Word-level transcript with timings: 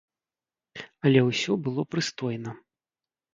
Але 1.09 1.21
ўсё 1.29 1.57
было 1.67 1.81
прыстойна. 1.93 2.51